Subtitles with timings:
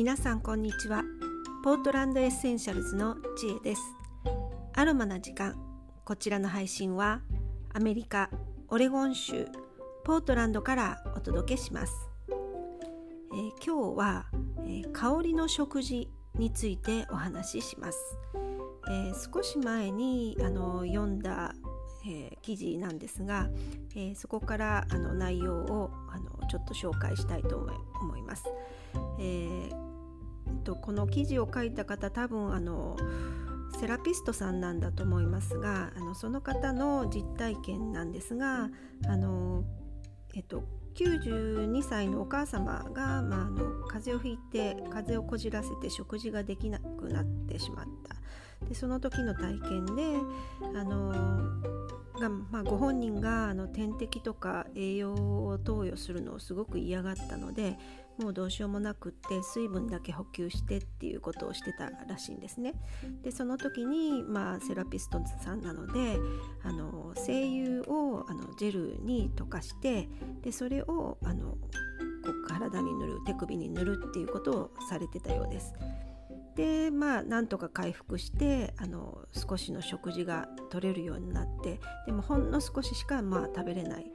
[0.00, 1.02] 皆さんこんにちは。
[1.62, 3.82] ポートランドエッセンシャルズの知恵です。
[4.72, 5.54] アロマな時間。
[6.06, 7.20] こちらの配信は
[7.74, 8.30] アメリカ
[8.68, 9.46] オレゴン州
[10.04, 11.92] ポートランドからお届けします、
[12.30, 14.26] えー、今日は、
[14.64, 17.98] えー、香りの食事についてお話しします、
[18.88, 21.52] えー、少し前にあの読んだ
[22.06, 23.48] えー、記事なんですが、
[23.94, 27.58] えー、そこからあの内容をあのちょっと紹介したいと
[28.00, 28.44] 思います。
[29.20, 32.96] えー、とこの記事を書いた方多分あの
[33.78, 38.68] セラピストさんなんだと思いますがあのその方の実体験なんですが
[39.06, 39.64] あの、
[40.34, 48.16] えっと、92歳のお母様が、まあ、あの風邪をひいて風邪をこじらせて食事ができなくなってしまった。
[48.66, 50.02] でその時の体験で
[50.78, 51.12] あの
[52.20, 57.78] が、まあ、ご本人があの点滴とか栄養を投与するのをすごく嫌がったので
[58.20, 62.74] もうどうしようもなくって水分だけ補給してっていうことをしてたらしいんですね。
[63.22, 66.18] でその時に、まあ、セラピストさんなので
[66.62, 70.08] あの精油をあのジェルに溶かして
[70.42, 71.56] でそれをあの
[72.46, 75.72] 体に塗る手首に塗るっていうことをされてたようです。
[76.56, 84.10] でまあなんとか回復してあの少しの食事が取れるようになってでもほんの少ししかまあ食べれない、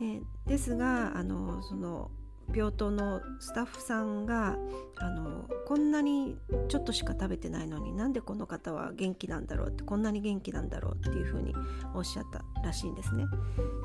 [0.00, 2.10] えー、ですがあのその
[2.54, 4.56] 病棟のスタッフさんが
[4.96, 6.36] あのこんなに
[6.68, 11.54] ちょっとしか食べてないのになんでこの方は元気なんだろうってこんなに元気なんだろうっていうふうに
[11.94, 13.24] おっしゃったらしいんですね。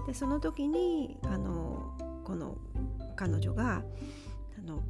[0.07, 2.57] でその時にあのこの
[3.15, 3.83] 彼女が
[4.57, 4.81] あの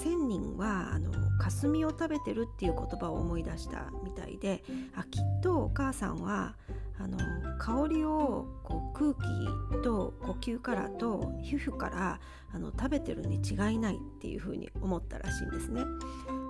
[0.00, 4.62] 1,000人はあの霞を食べてるっていう言葉を思い出したみたいで
[4.94, 6.56] あきっとお母さんは
[7.02, 7.18] あの
[7.58, 12.20] 香りをこう空気と呼吸からと皮膚から
[12.52, 15.82] あの食べてるに違いないっていうふうに思ったらしいんですね。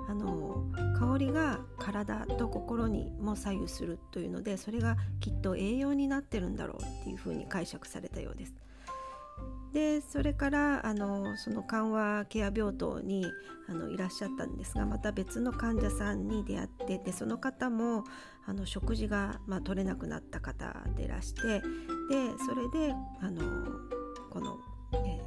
[0.08, 0.64] あの
[0.98, 8.54] 香りが体と心にも左右するというのでそれがきっと栄養になってるんだろうっていうふうに解釈されたようです。
[9.72, 13.24] でそれからあのその緩和ケア病棟に
[13.68, 18.04] あのいらっしゃったんですがまた別の患者さんに出会ってでその方も
[18.46, 21.60] あの食事が、まあ、取れなくなった方でいらしてで
[22.44, 23.42] それであの
[24.30, 24.58] この、
[24.92, 25.20] え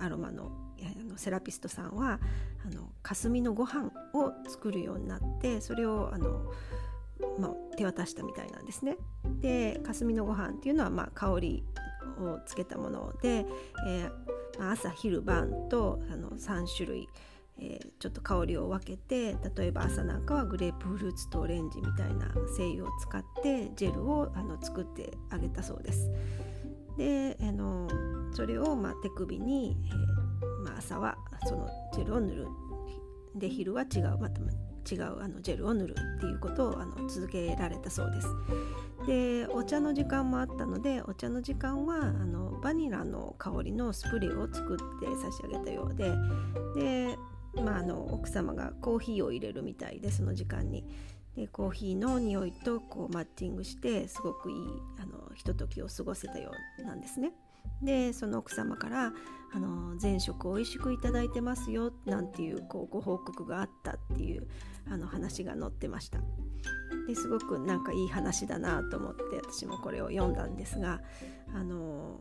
[0.00, 0.50] ー、アロマの
[0.82, 2.20] あのセラピストさんは
[2.66, 6.52] あの霞のご飯を作るようになってそれをあの、
[7.38, 8.98] まあ、手渡したみたいなんですね。
[9.40, 11.64] で霞のご飯っていうのは、まあ、香り
[12.18, 13.46] をつけたもので、
[13.86, 17.08] えー、朝昼晩とあの3種類、
[17.58, 26.10] えー、ちょっと香りを分けて例えば朝なんかはグレープフルーツとオレンジみたいな精油を使ってジェルをあの作ってあげたそうです。
[26.96, 27.88] であの
[28.32, 32.46] それをまあ手首に、えーまあ、朝はそのジェルを塗る
[33.34, 34.40] で昼は違うまた
[34.90, 38.28] 違うあのジェルを塗るっていうことをあの続けられたそうです。
[39.06, 46.12] でお茶の時間もあったのでお茶の時間はあのバニラの香りのスプレーを作って差し上げたようで
[46.74, 47.16] で、
[47.62, 50.84] まあ、あの奥様がコーヒーを入れるみたいでその時間に。
[51.36, 54.56] でコーヒーの匂いとこうマッチングしてすごくいい
[55.02, 57.32] あのひとときを過ごせたようなんですね。
[57.82, 59.12] でその奥様から
[59.52, 64.48] あの前職おいしくいただいてますよなんていうこうご報告があったっていう
[64.90, 66.18] あの話が載ってました。
[67.06, 71.02] ですごくなんかいい話だなと思って私もこれを読んだんですが
[71.54, 72.20] あの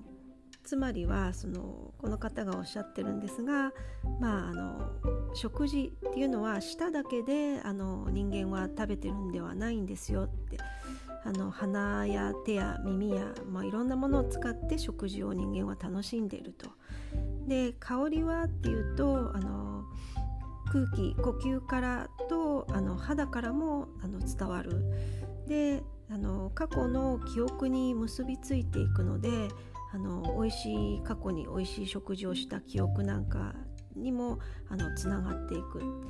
[0.64, 3.72] つまりはそのこの方がおっしゃってるんですが、
[4.20, 4.92] まあ、あの
[5.34, 10.58] 食事っていうのは舌だけであの人間は食べてるんではないんですよって
[11.26, 16.70] あの鼻や手や耳や、まあ、いろんなものを使って食事を人間は楽しんでいると。
[17.48, 19.84] で香りはっていうとあの
[20.72, 24.84] 空気呼吸からとあの肌からもあの伝わる
[25.48, 29.30] であの過去の記憶に結びついていくので
[29.94, 33.54] あの美味しい過去に美味しい食事をした記憶なんか
[33.96, 34.40] にも
[34.70, 36.04] あのつながっていく。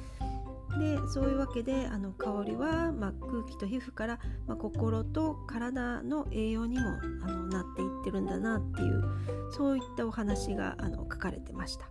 [0.79, 6.87] でそういうわけであの香りは、まあ、空気と皮膚から、まあ、心と体の栄養にも
[7.23, 9.03] あのなっていってるんだなっていう
[9.51, 11.89] そういったお話があの書かれてました。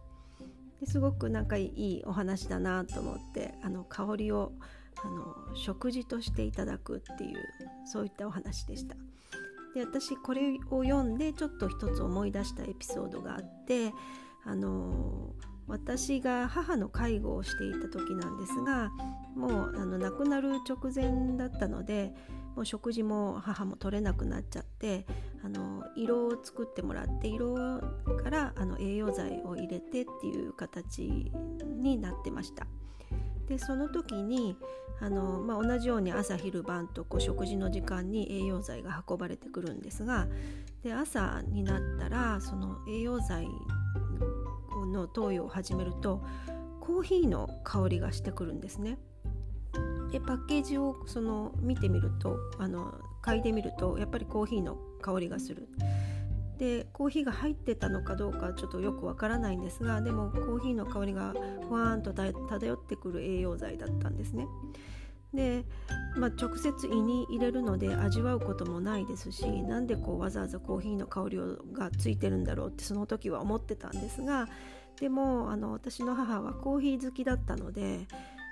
[0.81, 4.53] ですごくなんかいいお話だなと思ってあの香りを
[5.05, 7.39] あの食事としていただくっていう
[7.87, 8.97] そういったお話でした。
[9.75, 13.93] で私これを読んでちょっと一つ思い出したエピソードがあって
[14.45, 15.35] あの
[15.67, 18.91] 私が母の介護をしていた時なんですが
[19.37, 22.13] もうあの亡くなる直前だったので
[22.55, 25.07] もう食事も母も取れなくなっちゃって
[25.43, 27.55] あの色を作ってもらって色
[28.23, 31.33] からあの栄養剤を入れてっていう形
[31.81, 32.67] になってました。
[33.49, 34.57] でその時に
[35.01, 40.29] あの、まあ、同じように朝昼晩とこう食事の時間に栄養剤が運ばれてくるんですが
[40.83, 43.49] で朝になったらその栄養剤
[44.87, 46.23] の投与を始めると
[46.81, 48.99] コーヒーの香りがしてくるんですね。
[50.11, 52.93] でパッケージをその見てみるとあの
[53.23, 55.69] 嗅いでみるとやっぱりコーヒーの香りがする。
[56.59, 61.35] でコーヒーが入ってたのかどうかちょっとよくわからないんですがでもコーヒーの香りが
[61.69, 64.47] ふわーんと漂ってくる栄養剤だったんですね。
[65.35, 65.65] で、
[66.17, 71.39] まあ、直接胃に入れるので味わうこともないですしなんでこうわざわざコーヒーの香り
[71.73, 74.49] がついてるんだろうってその時は思ってたんですが
[75.01, 78.07] でもあの私の母はコーヒー好きだったので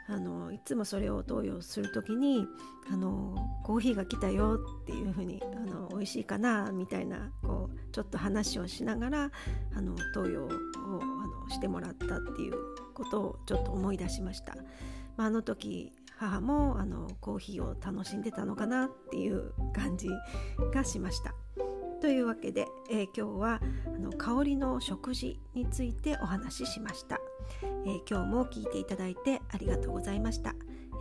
[0.09, 2.44] あのいつもそれを投与する時に
[2.93, 9.31] あのコーヒーが来たよっていうふうにあの美味しいかなみたいなこうちょっと話をしながら
[9.76, 12.55] あの投与をあのしてもらったっていう
[12.93, 14.56] ことをちょっと思い出しました。
[15.17, 20.09] まあ、あの時母もあのコーヒーを楽しんでたのかなっていう感じ
[20.73, 21.35] がしました。
[22.03, 27.21] というわけで、えー、今日はあの香りの食事についてお話ししました、
[27.63, 30.55] えー、今日も聞いていただいてありがとうございました、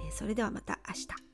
[0.06, 1.29] えー、それではまた明日。